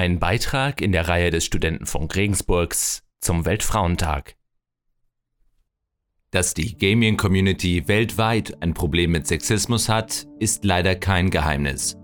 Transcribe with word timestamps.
Ein 0.00 0.18
Beitrag 0.18 0.80
in 0.80 0.92
der 0.92 1.08
Reihe 1.08 1.28
des 1.28 1.44
Studentenfunk 1.44 2.16
Regensburgs 2.16 3.02
zum 3.20 3.44
Weltfrauentag. 3.44 4.34
Dass 6.30 6.54
die 6.54 6.78
Gaming-Community 6.78 7.86
weltweit 7.86 8.62
ein 8.62 8.72
Problem 8.72 9.10
mit 9.10 9.26
Sexismus 9.26 9.90
hat, 9.90 10.26
ist 10.38 10.64
leider 10.64 10.94
kein 10.94 11.28
Geheimnis. 11.28 11.98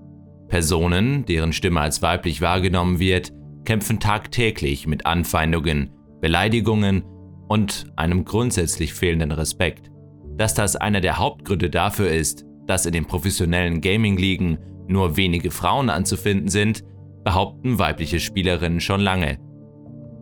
Personen, 0.48 1.24
deren 1.24 1.54
Stimme 1.54 1.80
als 1.80 2.02
weiblich 2.02 2.42
wahrgenommen 2.42 2.98
wird, 2.98 3.32
kämpfen 3.64 3.98
tagtäglich 3.98 4.86
mit 4.86 5.06
Anfeindungen, 5.06 5.90
Beleidigungen 6.20 7.02
und 7.48 7.86
einem 7.96 8.26
grundsätzlich 8.26 8.92
fehlenden 8.92 9.32
Respekt. 9.32 9.90
Dass 10.36 10.52
das 10.52 10.76
einer 10.76 11.00
der 11.00 11.16
Hauptgründe 11.16 11.70
dafür 11.70 12.10
ist, 12.10 12.44
dass 12.66 12.84
in 12.84 12.92
den 12.92 13.06
professionellen 13.06 13.80
Gaming-Ligen 13.80 14.58
nur 14.86 15.16
wenige 15.16 15.50
Frauen 15.50 15.88
anzufinden 15.88 16.48
sind, 16.48 16.84
behaupten 17.26 17.80
weibliche 17.80 18.20
Spielerinnen 18.20 18.78
schon 18.78 19.00
lange. 19.00 19.38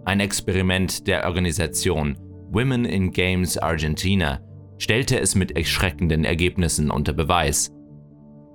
Ein 0.06 0.20
Experiment 0.20 1.06
der 1.06 1.26
Organisation 1.26 2.16
Women 2.50 2.86
in 2.86 3.10
Games 3.10 3.58
Argentina 3.58 4.40
stellte 4.78 5.20
es 5.20 5.34
mit 5.34 5.54
erschreckenden 5.54 6.24
Ergebnissen 6.24 6.90
unter 6.90 7.12
Beweis. 7.12 7.70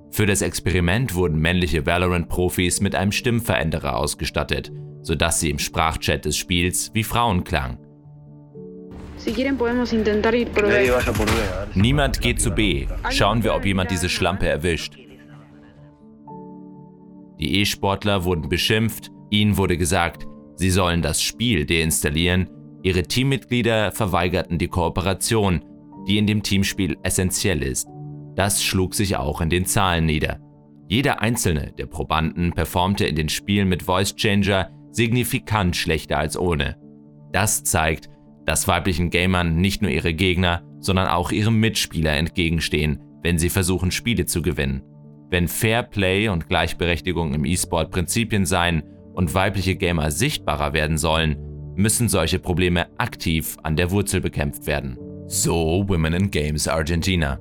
Für 0.10 0.26
das 0.26 0.42
Experiment 0.42 1.14
wurden 1.14 1.40
männliche 1.40 1.86
Valorant-Profis 1.86 2.82
mit 2.82 2.96
einem 2.96 3.12
Stimmveränderer 3.12 3.96
ausgestattet, 3.96 4.72
sodass 5.04 5.40
sie 5.40 5.52
im 5.52 5.60
Sprachchat 5.60 6.26
des 6.26 6.36
Spiels 6.36 6.90
wie 6.96 7.04
Frauen 7.04 7.44
klangen. 7.44 7.78
Niemand 11.76 12.20
geht 12.20 12.42
zu 12.42 12.50
B. 12.50 12.88
Schauen 13.12 13.44
wir, 13.44 13.54
ob 13.54 13.64
jemand 13.64 13.92
diese 13.92 14.10
Schlampe 14.10 14.48
erwischt. 14.48 14.98
Die 17.40 17.60
E-Sportler 17.60 18.26
wurden 18.26 18.50
beschimpft, 18.50 19.12
ihnen 19.30 19.58
wurde 19.58 19.78
gesagt, 19.78 20.28
sie 20.56 20.70
sollen 20.70 21.02
das 21.02 21.22
Spiel 21.22 21.66
deinstallieren, 21.66 22.50
ihre 22.84 23.04
Teammitglieder 23.04 23.92
verweigerten 23.92 24.58
die 24.58 24.68
Kooperation, 24.68 25.64
die 26.08 26.18
in 26.18 26.28
dem 26.28 26.44
Teamspiel 26.44 26.98
essentiell 27.04 27.64
ist. 27.64 27.88
Das 28.36 28.64
schlug 28.64 28.94
sich 28.96 29.16
auch 29.18 29.42
in 29.42 29.50
den 29.50 29.66
Zahlen 29.66 30.06
nieder. 30.06 30.40
Jeder 30.88 31.22
einzelne 31.22 31.72
der 31.78 31.86
Probanden 31.86 32.52
performte 32.52 33.06
in 33.06 33.16
den 33.16 33.30
Spielen 33.30 33.70
mit 33.70 33.84
Voice 33.84 34.16
Changer 34.16 34.70
signifikant 34.92 35.76
schlechter 35.76 36.18
als 36.18 36.38
ohne. 36.38 36.78
Das 37.32 37.64
zeigt, 37.64 38.10
dass 38.46 38.68
weiblichen 38.68 39.12
Gamern 39.12 39.58
nicht 39.58 39.82
nur 39.82 39.92
ihre 39.92 40.14
Gegner, 40.14 40.64
sondern 40.80 41.08
auch 41.08 41.32
ihre 41.32 41.52
Mitspieler 41.52 42.14
entgegenstehen, 42.18 43.00
wenn 43.22 43.38
sie 43.38 43.50
versuchen, 43.50 43.92
Spiele 43.92 44.26
zu 44.26 44.42
gewinnen. 44.42 44.82
Wenn 45.30 45.48
Fair 45.48 45.84
Play 45.84 46.28
und 46.30 46.48
Gleichberechtigung 46.48 47.34
im 47.34 47.46
E-Sport 47.46 47.92
Prinzipien 47.92 48.46
seien 48.46 48.84
und 49.14 49.34
weibliche 49.34 49.76
Gamer 49.76 50.12
sichtbarer 50.12 50.74
werden 50.74 50.98
sollen, 50.98 51.38
müssen 51.76 52.10
solche 52.10 52.40
Probleme 52.40 52.88
aktiv 52.98 53.56
an 53.64 53.76
der 53.76 53.92
Wurzel 53.92 54.22
bekämpft 54.22 54.66
werden. 54.66 54.98
So 55.28 55.88
Women 55.88 56.14
in 56.14 56.32
Games 56.32 56.68
Argentina. 56.68 57.40